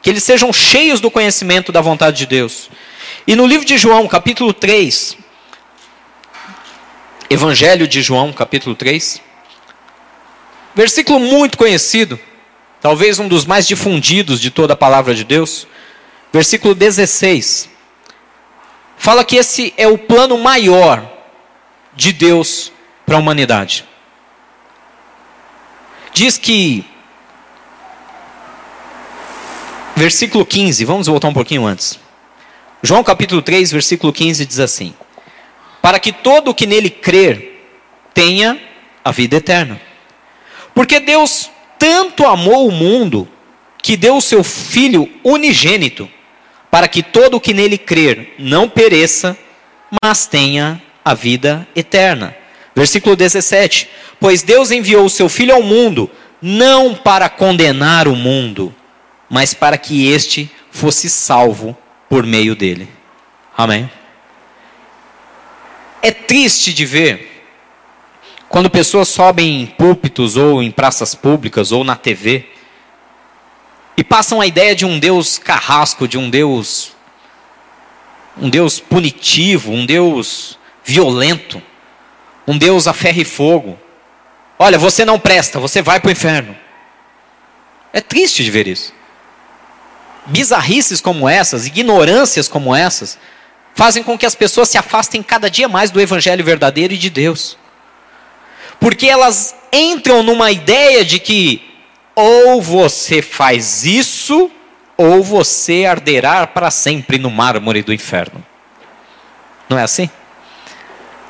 [0.00, 2.70] que eles sejam cheios do conhecimento da vontade de Deus.
[3.28, 5.18] E no livro de João, capítulo 3,
[7.28, 9.20] Evangelho de João, capítulo 3,
[10.74, 12.18] versículo muito conhecido
[12.80, 15.66] talvez um dos mais difundidos de toda a palavra de Deus,
[16.32, 17.68] versículo 16,
[18.96, 21.06] fala que esse é o plano maior
[21.94, 22.72] de Deus
[23.04, 23.84] para a humanidade.
[26.14, 26.82] Diz que,
[29.94, 32.07] versículo 15, vamos voltar um pouquinho antes.
[32.80, 34.94] João capítulo 3, versículo 15 diz assim:
[35.82, 37.66] Para que todo o que nele crer
[38.14, 38.60] tenha
[39.04, 39.80] a vida eterna.
[40.74, 43.28] Porque Deus tanto amou o mundo
[43.82, 46.08] que deu o seu Filho unigênito,
[46.70, 49.36] para que todo o que nele crer não pereça,
[50.00, 52.36] mas tenha a vida eterna.
[52.76, 56.08] Versículo 17: Pois Deus enviou o seu Filho ao mundo,
[56.40, 58.72] não para condenar o mundo,
[59.28, 61.76] mas para que este fosse salvo
[62.08, 62.88] por meio dele.
[63.56, 63.90] Amém?
[66.00, 67.44] É triste de ver
[68.48, 72.48] Quando pessoas sobem em púlpitos ou em praças públicas ou na TV
[73.96, 76.96] e passam a ideia de um Deus carrasco, de um Deus
[78.40, 81.60] um Deus punitivo, um Deus violento,
[82.46, 83.78] um Deus a ferro e fogo.
[84.58, 86.56] Olha, você não presta, você vai para o inferno.
[87.92, 88.94] É triste de ver isso.
[90.28, 93.18] Bizarrices como essas, ignorâncias como essas,
[93.74, 97.10] fazem com que as pessoas se afastem cada dia mais do evangelho verdadeiro e de
[97.10, 97.56] Deus.
[98.80, 101.68] Porque elas entram numa ideia de que
[102.14, 104.50] ou você faz isso,
[104.96, 108.44] ou você arderá para sempre no mármore do inferno.
[109.68, 110.10] Não é assim?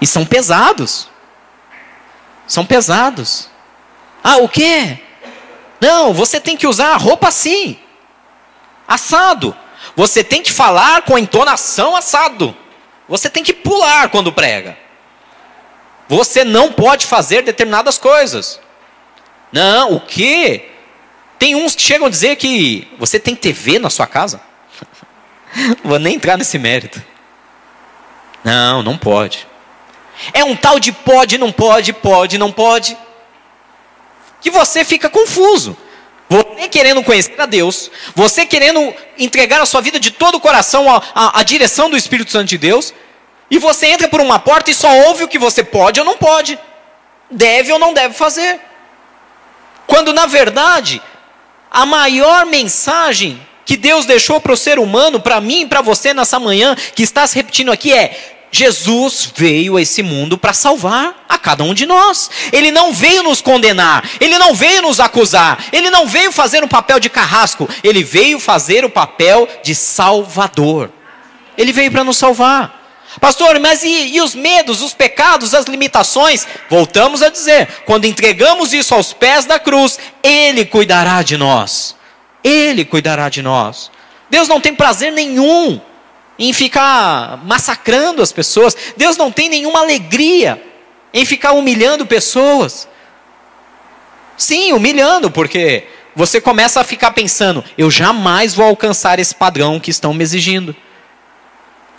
[0.01, 1.11] E são pesados.
[2.47, 3.51] São pesados.
[4.25, 4.99] Ah, o quê?
[5.79, 7.79] Não, você tem que usar a roupa assim.
[8.89, 9.55] Assado.
[9.95, 12.57] Você tem que falar com entonação assado.
[13.07, 14.77] Você tem que pular quando prega.
[16.09, 18.59] Você não pode fazer determinadas coisas.
[19.53, 20.71] Não, o quê?
[21.39, 24.41] Tem uns que chegam a dizer que você tem TV na sua casa.
[25.85, 27.03] Vou nem entrar nesse mérito.
[28.43, 29.47] Não, não pode.
[30.33, 32.97] É um tal de pode, não pode, pode, não pode.
[34.41, 35.77] Que você fica confuso.
[36.29, 40.91] Você querendo conhecer a Deus, você querendo entregar a sua vida de todo o coração
[40.91, 42.93] à, à, à direção do Espírito Santo de Deus,
[43.51, 46.17] e você entra por uma porta e só ouve o que você pode ou não
[46.17, 46.59] pode,
[47.31, 48.61] deve ou não deve fazer.
[49.87, 51.01] Quando na verdade
[51.71, 56.15] a maior mensagem que Deus deixou para o ser humano, para mim e para você
[56.15, 61.25] nessa manhã, que está se repetindo aqui, é: Jesus veio a esse mundo para salvar
[61.29, 62.31] a cada um de nós.
[62.53, 66.69] Ele não veio nos condenar, ele não veio nos acusar, ele não veio fazer um
[66.69, 70.91] papel de carrasco, ele veio fazer o papel de salvador.
[71.57, 72.79] Ele veio para nos salvar.
[73.21, 76.47] Pastor, mas e, e, os medos, os pecados, as limitações?
[76.69, 81.97] Voltamos a dizer: quando entregamos isso aos pés da cruz, Ele cuidará de nós.
[82.45, 83.91] Ele cuidará de nós.
[84.31, 85.81] Deus não tem prazer nenhum
[86.39, 88.77] em ficar massacrando as pessoas.
[88.97, 90.63] Deus não tem nenhuma alegria
[91.13, 92.89] em ficar humilhando pessoas.
[94.37, 99.91] Sim, humilhando, porque você começa a ficar pensando: eu jamais vou alcançar esse padrão que
[99.91, 100.75] estão me exigindo.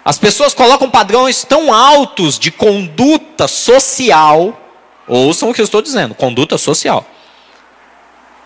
[0.06, 4.60] As pessoas colocam padrões tão altos de conduta social.
[5.08, 7.06] Ouçam o que eu estou dizendo: conduta social.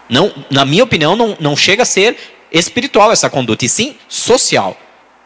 [0.09, 2.17] Não, na minha opinião, não, não chega a ser
[2.51, 4.77] espiritual essa conduta, e sim social.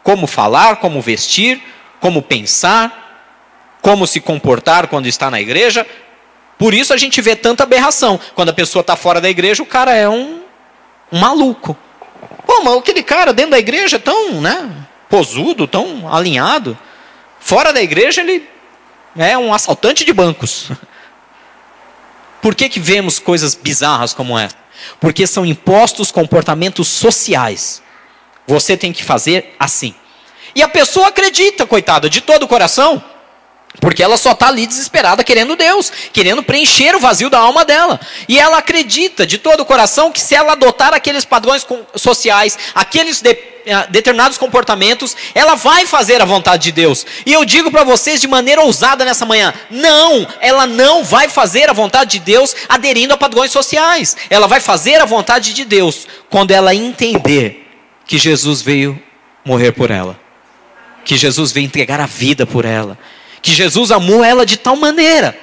[0.02, 1.62] Como falar, como vestir,
[2.00, 5.86] como pensar, como se comportar quando está na igreja.
[6.56, 8.18] Por isso a gente vê tanta aberração.
[8.34, 10.40] Quando a pessoa está fora da igreja, o cara é um,
[11.12, 11.76] um maluco.
[12.46, 14.86] Pô, mas aquele cara dentro da igreja é tão, né?
[15.08, 16.78] posudo, tão alinhado.
[17.40, 18.48] Fora da igreja ele
[19.16, 20.70] é um assaltante de bancos.
[22.40, 24.56] Por que, que vemos coisas bizarras como essa?
[25.00, 27.82] Porque são impostos comportamentos sociais.
[28.48, 29.94] Você tem que fazer assim.
[30.54, 33.00] E a pessoa acredita, coitada, de todo o coração,
[33.78, 38.00] porque ela só está ali desesperada querendo Deus, querendo preencher o vazio da alma dela.
[38.26, 43.20] E ela acredita de todo o coração que se ela adotar aqueles padrões sociais, aqueles
[43.20, 47.04] de, eh, determinados comportamentos, ela vai fazer a vontade de Deus.
[47.26, 51.68] E eu digo para vocês de maneira ousada nessa manhã: não, ela não vai fazer
[51.68, 54.16] a vontade de Deus aderindo a padrões sociais.
[54.30, 57.67] Ela vai fazer a vontade de Deus quando ela entender
[58.08, 59.00] que Jesus veio
[59.44, 60.18] morrer por ela,
[61.04, 62.98] que Jesus veio entregar a vida por ela
[63.40, 65.36] que Jesus amou ela de tal maneira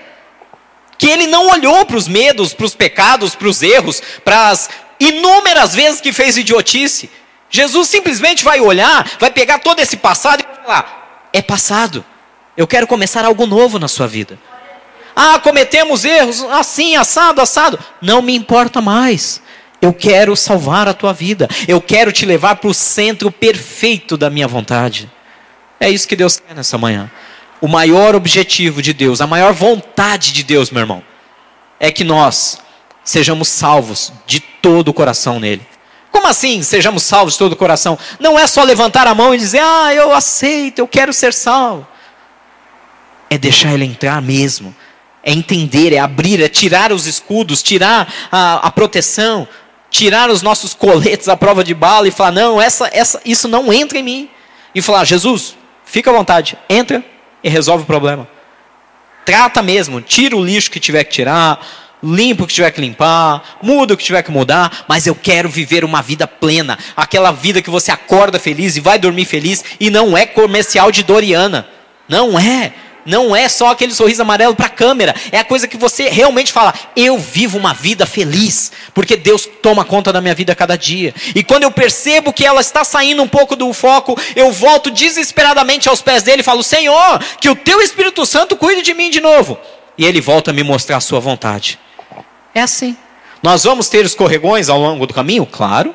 [0.98, 4.70] que ele não olhou para os medos, para os pecados, para os erros, para as
[4.98, 7.10] inúmeras vezes que fez idiotice.
[7.50, 12.04] Jesus simplesmente vai olhar, vai pegar todo esse passado e falar: é passado,
[12.56, 14.40] eu quero começar algo novo na sua vida.
[15.14, 17.78] Ah, cometemos erros, assim, assado, assado.
[18.02, 19.42] Não me importa mais.
[19.86, 21.48] Eu quero salvar a tua vida.
[21.68, 25.10] Eu quero te levar para o centro perfeito da minha vontade.
[25.80, 27.12] É isso que Deus quer nessa manhã
[27.62, 31.04] o maior objetivo de Deus, a maior vontade de Deus, meu irmão,
[31.80, 32.60] é que nós
[33.04, 35.66] sejamos salvos de todo o coração nele.
[36.12, 37.98] Como assim sejamos salvos de todo o coração?
[38.20, 41.88] Não é só levantar a mão e dizer, ah, eu aceito, eu quero ser salvo.
[43.30, 44.74] É deixar ele entrar mesmo.
[45.24, 49.48] É entender, é abrir, é tirar os escudos, tirar a, a proteção,
[49.96, 53.72] tirar os nossos coletes à prova de bala e falar, não, essa, essa, isso não
[53.72, 54.30] entra em mim.
[54.74, 55.56] E falar, Jesus,
[55.86, 57.02] fica à vontade, entra,
[57.42, 58.28] e resolve o problema.
[59.24, 61.66] Trata mesmo, tira o lixo que tiver que tirar,
[62.04, 65.48] limpa o que tiver que limpar, muda o que tiver que mudar, mas eu quero
[65.48, 69.90] viver uma vida plena, aquela vida que você acorda feliz e vai dormir feliz e
[69.90, 71.70] não é comercial de Doriana.
[72.10, 72.74] Não é.
[73.06, 76.52] Não é só aquele sorriso amarelo para a câmera, é a coisa que você realmente
[76.52, 80.76] fala: eu vivo uma vida feliz, porque Deus toma conta da minha vida a cada
[80.76, 81.14] dia.
[81.36, 85.88] E quando eu percebo que ela está saindo um pouco do foco, eu volto desesperadamente
[85.88, 89.22] aos pés dele e falo: Senhor, que o teu Espírito Santo cuide de mim de
[89.22, 89.58] novo.
[89.98, 91.80] E ele volta a me mostrar a sua vontade.
[92.54, 92.98] É assim.
[93.44, 95.46] Nós vamos ter escorregões ao longo do caminho?
[95.46, 95.94] Claro.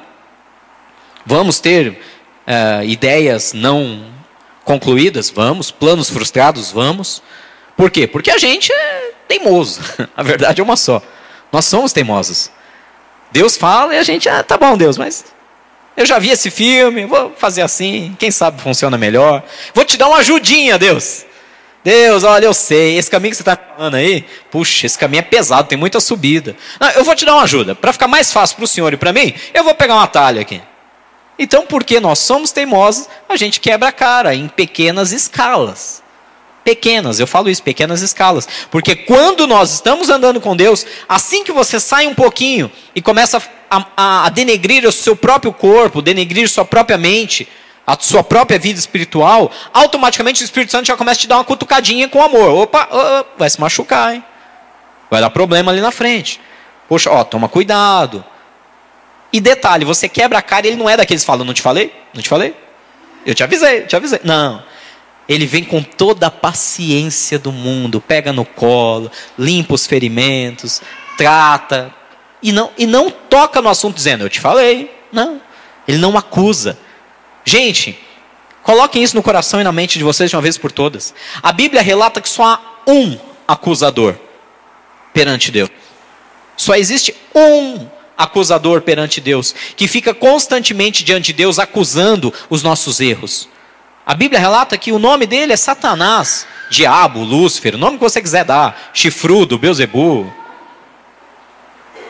[1.27, 1.89] Vamos ter
[2.47, 4.20] uh, ideias não
[4.71, 5.31] concluídas?
[5.31, 5.73] Vamos.
[5.73, 6.71] Planos frustrados?
[6.71, 7.21] Vamos.
[7.77, 8.07] Por quê?
[8.07, 9.81] Porque a gente é teimoso.
[10.17, 11.03] a verdade é uma só.
[11.51, 12.53] Nós somos teimosos.
[13.33, 15.25] Deus fala e a gente, ah, tá bom, Deus, mas
[15.97, 19.43] eu já vi esse filme, vou fazer assim, quem sabe funciona melhor.
[19.75, 21.25] Vou te dar uma ajudinha, Deus.
[21.83, 25.23] Deus, olha, eu sei, esse caminho que você está falando aí, puxa, esse caminho é
[25.23, 26.57] pesado, tem muita subida.
[26.79, 27.75] Ah, eu vou te dar uma ajuda.
[27.75, 30.41] Para ficar mais fácil para o senhor e para mim, eu vou pegar um atalho
[30.41, 30.61] aqui.
[31.43, 36.03] Então, porque nós somos teimosos, a gente quebra a cara em pequenas escalas.
[36.63, 38.47] Pequenas, eu falo isso, pequenas escalas.
[38.71, 43.43] Porque quando nós estamos andando com Deus, assim que você sai um pouquinho e começa
[43.71, 47.49] a, a, a denegrir o seu próprio corpo, denegrir sua própria mente,
[47.87, 51.45] a sua própria vida espiritual, automaticamente o Espírito Santo já começa a te dar uma
[51.45, 52.51] cutucadinha com amor.
[52.51, 54.23] Opa, oh, vai se machucar, hein?
[55.11, 56.39] Vai dar problema ali na frente.
[56.87, 58.23] Poxa, ó, toma cuidado.
[59.33, 61.93] E detalhe, você quebra a cara ele não é daqueles que falam, não te falei?
[62.13, 62.55] Não te falei?
[63.25, 64.21] Eu te avisei, te avisei.
[64.25, 64.63] Não.
[65.29, 70.83] Ele vem com toda a paciência do mundo, pega no colo, limpa os ferimentos,
[71.17, 71.95] trata
[72.43, 74.91] e não e não toca no assunto dizendo, eu te falei.
[75.13, 75.41] Não.
[75.87, 76.79] Ele não acusa.
[77.45, 77.99] Gente,
[78.63, 81.15] coloquem isso no coração e na mente de vocês de uma vez por todas.
[81.43, 84.17] A Bíblia relata que só há um acusador
[85.13, 85.71] perante Deus.
[86.57, 87.87] Só existe um
[88.21, 93.49] acusador perante Deus, que fica constantemente diante de Deus acusando os nossos erros.
[94.05, 98.21] A Bíblia relata que o nome dele é Satanás, Diabo, Lúcifer, o nome que você
[98.21, 100.31] quiser dar, Chifrudo, Beuzebu.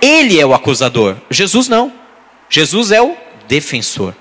[0.00, 1.92] Ele é o acusador, Jesus não.
[2.48, 4.14] Jesus é o defensor.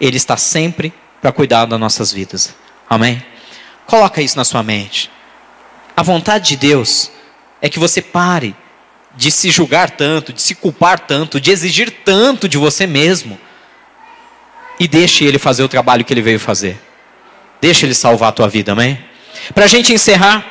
[0.00, 2.54] Ele está sempre para cuidar das nossas vidas.
[2.88, 3.22] Amém?
[3.86, 5.10] Coloca isso na sua mente.
[5.96, 7.10] A vontade de Deus
[7.60, 8.54] é que você pare
[9.18, 13.36] de se julgar tanto, de se culpar tanto, de exigir tanto de você mesmo.
[14.78, 16.80] E deixe ele fazer o trabalho que ele veio fazer.
[17.60, 18.96] Deixe ele salvar a tua vida, amém?
[19.52, 20.46] Para a gente encerrar,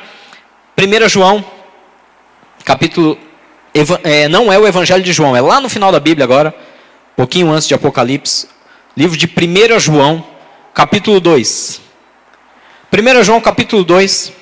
[0.76, 1.42] 1 João,
[2.62, 3.18] capítulo.
[4.04, 6.54] É, não é o Evangelho de João, é lá no final da Bíblia agora,
[7.16, 8.48] pouquinho antes de Apocalipse.
[8.94, 10.22] Livro de 1 João,
[10.74, 11.80] capítulo 2.
[12.92, 14.37] 1 João, capítulo 2.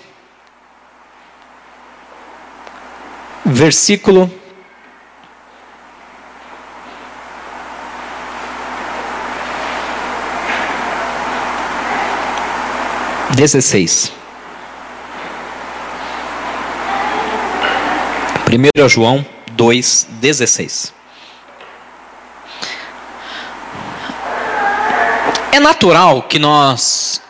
[3.47, 4.31] Versículo
[13.35, 14.13] dezesseis.
[18.45, 20.93] Primeiro João dois dezesseis.
[25.53, 27.23] É natural que nós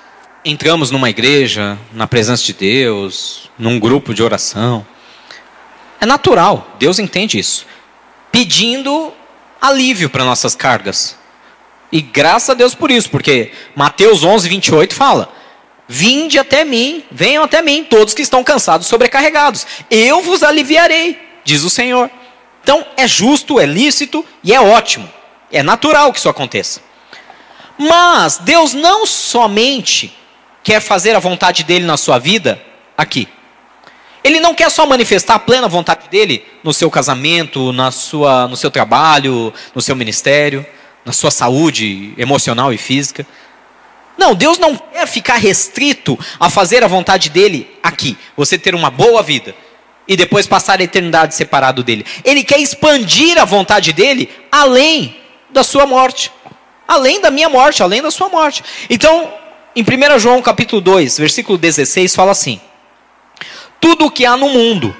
[0.44, 4.84] entramos numa igreja, na presença de Deus, num grupo de oração,
[6.06, 7.66] é natural, Deus entende isso.
[8.30, 9.12] Pedindo
[9.60, 11.18] alívio para nossas cargas.
[11.90, 15.32] E graças a Deus por isso, porque Mateus 11, 28 fala:
[15.88, 19.66] Vinde até mim, venham até mim, todos que estão cansados, sobrecarregados.
[19.90, 22.10] Eu vos aliviarei, diz o Senhor.
[22.62, 25.08] Então é justo, é lícito e é ótimo.
[25.50, 26.80] É natural que isso aconteça.
[27.78, 30.16] Mas Deus não somente
[30.62, 32.60] quer fazer a vontade dele na sua vida
[32.96, 33.28] aqui.
[34.26, 38.56] Ele não quer só manifestar a plena vontade dele no seu casamento, na sua, no
[38.56, 40.66] seu trabalho, no seu ministério,
[41.04, 43.24] na sua saúde emocional e física.
[44.18, 48.90] Não, Deus não quer ficar restrito a fazer a vontade dele aqui, você ter uma
[48.90, 49.54] boa vida
[50.08, 52.04] e depois passar a eternidade separado dele.
[52.24, 55.16] Ele quer expandir a vontade dele além
[55.50, 56.32] da sua morte,
[56.88, 58.64] além da minha morte, além da sua morte.
[58.90, 59.32] Então,
[59.76, 62.60] em 1 João capítulo 2, versículo 16, fala assim:
[63.80, 64.94] tudo o que há no mundo,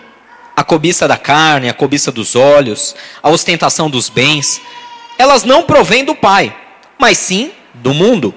[0.56, 4.60] a cobiça da carne, a cobiça dos olhos, a ostentação dos bens,
[5.18, 6.56] elas não provêm do Pai,
[6.98, 8.34] mas sim do mundo.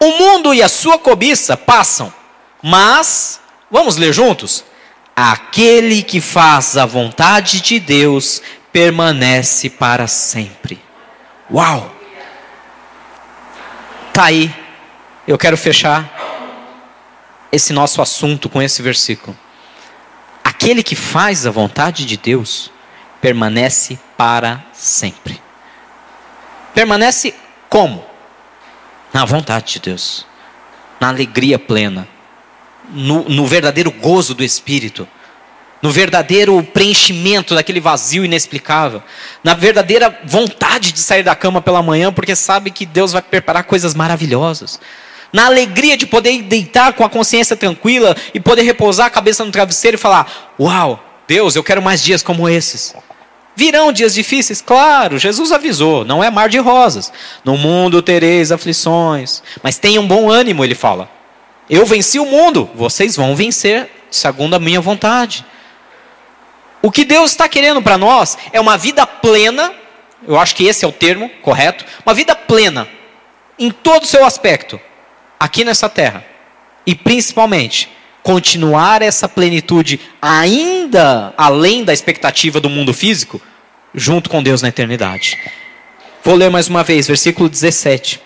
[0.00, 2.12] O mundo e a sua cobiça passam,
[2.62, 3.40] mas,
[3.70, 4.64] vamos ler juntos?
[5.14, 8.42] Aquele que faz a vontade de Deus
[8.72, 10.78] permanece para sempre.
[11.50, 11.90] Uau!
[14.12, 14.54] Tá aí.
[15.26, 16.10] Eu quero fechar
[17.50, 19.36] esse nosso assunto com esse versículo.
[20.56, 22.72] Aquele que faz a vontade de Deus
[23.20, 25.38] permanece para sempre.
[26.74, 27.34] Permanece
[27.68, 28.02] como?
[29.12, 30.26] Na vontade de Deus,
[30.98, 32.08] na alegria plena,
[32.88, 35.06] no, no verdadeiro gozo do Espírito,
[35.82, 39.02] no verdadeiro preenchimento daquele vazio inexplicável,
[39.44, 43.64] na verdadeira vontade de sair da cama pela manhã, porque sabe que Deus vai preparar
[43.64, 44.80] coisas maravilhosas,
[45.36, 49.52] na alegria de poder deitar com a consciência tranquila e poder repousar a cabeça no
[49.52, 52.94] travesseiro e falar: Uau, Deus, eu quero mais dias como esses.
[53.54, 54.62] Virão dias difíceis?
[54.62, 57.12] Claro, Jesus avisou, não é mar de rosas.
[57.44, 61.06] No mundo tereis aflições, mas tenham bom ânimo, ele fala.
[61.68, 65.44] Eu venci o mundo, vocês vão vencer, segundo a minha vontade.
[66.80, 69.70] O que Deus está querendo para nós é uma vida plena,
[70.26, 72.88] eu acho que esse é o termo correto, uma vida plena,
[73.58, 74.80] em todo o seu aspecto,
[75.38, 76.24] aqui nessa terra.
[76.86, 77.88] E principalmente,
[78.22, 83.40] continuar essa plenitude ainda além da expectativa do mundo físico,
[83.94, 85.38] junto com Deus na eternidade.
[86.24, 88.20] Vou ler mais uma vez, versículo 17.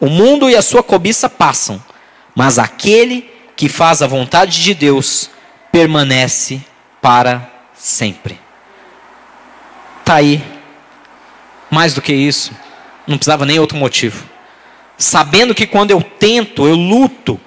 [0.00, 1.82] O mundo e a sua cobiça passam
[2.34, 5.30] mas aquele que faz a vontade de Deus
[5.70, 6.60] permanece
[7.00, 8.38] para sempre.
[10.00, 10.42] Está aí.
[11.70, 12.52] Mais do que isso,
[13.06, 14.24] não precisava nem outro motivo.
[14.96, 17.40] Sabendo que quando eu tento, eu luto.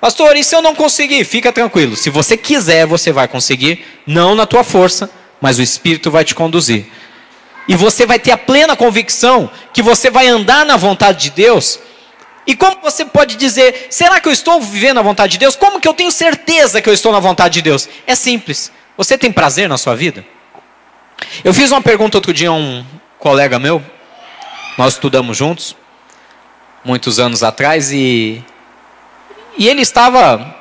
[0.00, 1.24] Pastor, e se eu não conseguir?
[1.24, 1.96] Fica tranquilo.
[1.96, 3.84] Se você quiser, você vai conseguir.
[4.06, 6.86] Não na tua força, mas o Espírito vai te conduzir.
[7.66, 11.80] E você vai ter a plena convicção que você vai andar na vontade de Deus
[12.46, 15.56] e como você pode dizer, será que eu estou vivendo a vontade de Deus?
[15.56, 17.88] Como que eu tenho certeza que eu estou na vontade de Deus?
[18.06, 18.70] É simples.
[18.96, 20.24] Você tem prazer na sua vida?
[21.42, 22.84] Eu fiz uma pergunta outro dia a um
[23.18, 23.82] colega meu,
[24.76, 25.74] nós estudamos juntos,
[26.84, 28.44] muitos anos atrás, e,
[29.56, 30.54] e ele estava,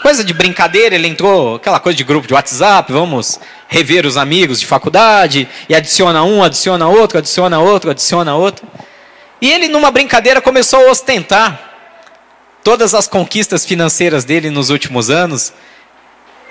[0.00, 4.60] coisa de brincadeira, ele entrou, aquela coisa de grupo de WhatsApp, vamos rever os amigos
[4.60, 8.66] de faculdade, e adiciona um, adiciona outro, adiciona outro, adiciona outro.
[9.40, 11.72] E ele, numa brincadeira, começou a ostentar
[12.62, 15.52] todas as conquistas financeiras dele nos últimos anos.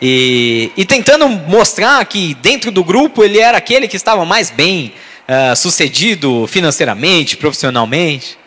[0.01, 4.93] E, e tentando mostrar que dentro do grupo ele era aquele que estava mais bem
[5.27, 8.37] uh, sucedido financeiramente, profissionalmente.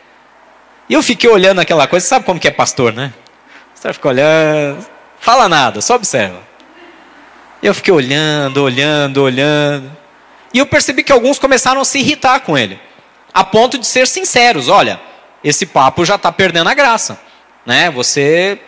[0.89, 3.13] E eu fiquei olhando aquela coisa, sabe como que é pastor, né?
[3.75, 4.87] Você fica olhando,
[5.19, 6.41] fala nada, só observa.
[7.63, 9.91] E eu fiquei olhando, olhando, olhando.
[10.55, 12.81] E eu percebi que alguns começaram a se irritar com ele
[13.37, 14.69] a ponto de ser sinceros.
[14.69, 14.99] Olha,
[15.45, 17.21] esse papo já está perdendo a graça.
[17.67, 17.91] Né?
[17.91, 18.59] Você,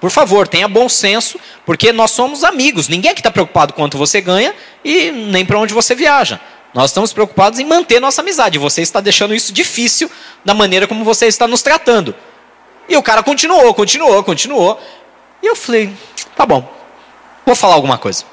[0.00, 2.88] por favor, tenha bom senso, porque nós somos amigos.
[2.88, 6.40] Ninguém aqui está preocupado quanto você ganha e nem para onde você viaja.
[6.74, 8.58] Nós estamos preocupados em manter nossa amizade.
[8.58, 10.10] Você está deixando isso difícil
[10.44, 12.12] da maneira como você está nos tratando.
[12.88, 14.80] E o cara continuou, continuou, continuou.
[15.40, 15.94] E eu falei,
[16.34, 16.68] tá bom,
[17.46, 18.24] vou falar alguma coisa.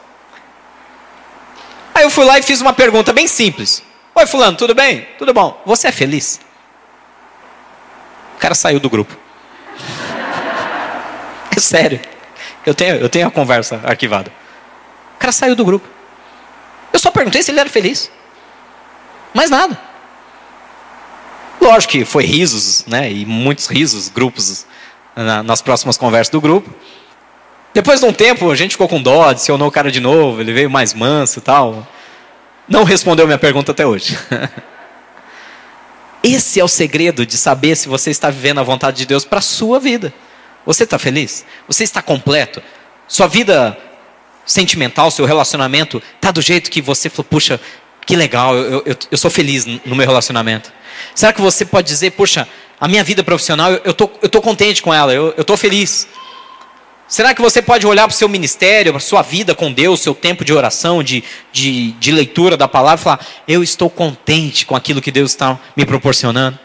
[1.93, 3.83] Aí eu fui lá e fiz uma pergunta bem simples.
[4.15, 5.07] Oi, Fulano, tudo bem?
[5.19, 5.61] Tudo bom.
[5.63, 6.39] Você é feliz?
[8.35, 9.15] O cara saiu do grupo.
[11.53, 11.99] É sério.
[12.65, 14.31] Eu tenho, eu tenho a conversa arquivada.
[15.15, 15.85] O cara saiu do grupo.
[16.93, 18.09] Eu só perguntei se ele era feliz.
[19.33, 19.79] Mais nada.
[21.59, 23.11] Lógico que foi risos, né?
[23.11, 24.65] E muitos risos, grupos,
[25.15, 26.69] na, nas próximas conversas do grupo.
[27.73, 30.51] Depois de um tempo, a gente ficou com dó, adicionou o cara de novo, ele
[30.51, 31.87] veio mais manso e tal.
[32.67, 34.17] Não respondeu minha pergunta até hoje.
[36.23, 39.39] Esse é o segredo de saber se você está vivendo a vontade de Deus para
[39.39, 40.13] a sua vida.
[40.65, 41.45] Você está feliz?
[41.67, 42.61] Você está completo?
[43.07, 43.77] Sua vida
[44.45, 47.59] sentimental, seu relacionamento, está do jeito que você falou, puxa,
[48.05, 50.71] que legal, eu, eu, eu, sou feliz no meu relacionamento.
[51.13, 52.47] Será que você pode dizer, puxa,
[52.79, 56.07] a minha vida profissional, eu tô, estou tô contente com ela, eu estou feliz.
[57.07, 59.99] Será que você pode olhar para o seu ministério, para a sua vida com Deus,
[59.99, 64.65] seu tempo de oração, de, de, de leitura da palavra e falar: Eu estou contente
[64.65, 66.57] com aquilo que Deus está me proporcionando?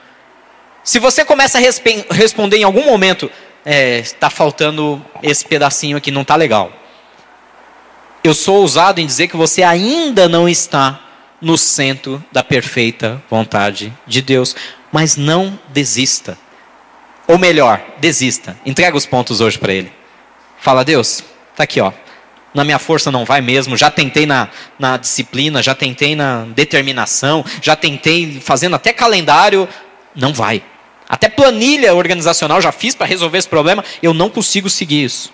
[0.84, 3.28] Se você começa a responder em algum momento,
[3.64, 6.70] está é, faltando esse pedacinho aqui, não está legal.
[8.22, 11.01] Eu sou ousado em dizer que você ainda não está
[11.47, 14.57] no centro da perfeita vontade de Deus.
[14.90, 16.36] Mas não desista.
[17.28, 18.57] Ou melhor, desista.
[18.66, 19.92] Entrega os pontos hoje para Ele.
[20.59, 21.22] Fala, Deus,
[21.55, 21.92] tá aqui, ó.
[22.53, 23.76] Na minha força não vai mesmo.
[23.76, 29.68] Já tentei na, na disciplina, já tentei na determinação, já tentei fazendo até calendário.
[30.16, 30.64] Não vai.
[31.09, 33.84] Até planilha organizacional já fiz para resolver esse problema.
[34.03, 35.32] Eu não consigo seguir isso.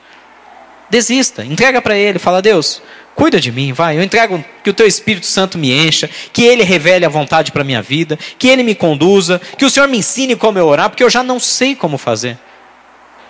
[0.90, 2.18] Desista, entrega para Ele.
[2.18, 2.82] Fala, Deus,
[3.14, 3.96] cuida de mim, vai.
[3.96, 7.64] Eu entrego que o Teu Espírito Santo me encha, que Ele revele a vontade para
[7.64, 11.04] minha vida, que Ele me conduza, que o Senhor me ensine como eu orar, porque
[11.04, 12.38] eu já não sei como fazer.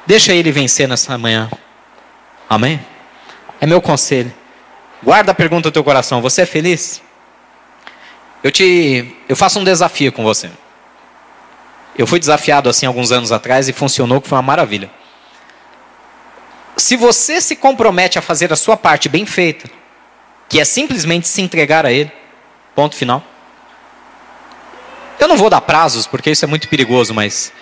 [0.06, 1.50] Deixa Ele vencer nessa manhã.
[2.48, 2.80] Amém?
[3.60, 4.32] É meu conselho.
[5.02, 6.22] Guarda a pergunta no teu coração.
[6.22, 7.02] Você é feliz?
[8.42, 10.50] Eu te, eu faço um desafio com você.
[11.96, 14.90] Eu fui desafiado assim alguns anos atrás e funcionou que foi uma maravilha.
[16.76, 19.70] Se você se compromete a fazer a sua parte bem feita,
[20.48, 22.10] que é simplesmente se entregar a Ele,
[22.74, 23.22] ponto final.
[25.18, 27.52] Eu não vou dar prazos, porque isso é muito perigoso, mas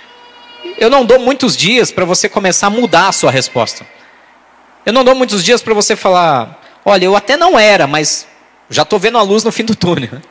[0.78, 3.86] eu não dou muitos dias para você começar a mudar a sua resposta.
[4.84, 8.26] Eu não dou muitos dias para você falar, olha, eu até não era, mas
[8.68, 10.22] já estou vendo a luz no fim do túnel.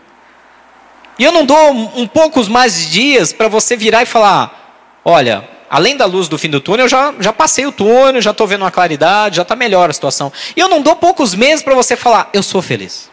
[1.19, 5.95] E eu não dou um poucos mais dias para você virar e falar, olha, além
[5.95, 8.61] da luz do fim do túnel, eu já, já passei o túnel, já estou vendo
[8.61, 10.31] uma claridade, já está melhor a situação.
[10.55, 13.09] E eu não dou poucos meses para você falar, eu sou feliz.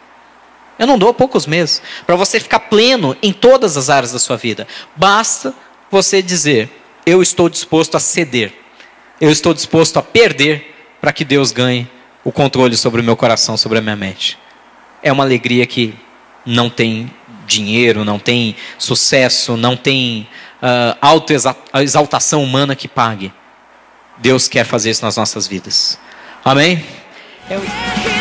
[0.79, 4.37] Eu não dou poucos meses para você ficar pleno em todas as áreas da sua
[4.37, 4.67] vida.
[4.95, 5.55] Basta
[5.91, 6.71] você dizer,
[7.05, 8.53] eu estou disposto a ceder,
[9.21, 11.89] eu estou disposto a perder para que Deus ganhe
[12.25, 14.39] o controle sobre o meu coração, sobre a minha mente.
[15.03, 15.95] É uma alegria que
[16.45, 17.11] não tem
[17.47, 20.29] dinheiro, não tem sucesso, não tem
[20.63, 23.33] uh, autoexaltação humana que pague.
[24.19, 25.99] Deus quer fazer isso nas nossas vidas.
[26.45, 26.85] Amém?
[27.51, 28.16] Eu...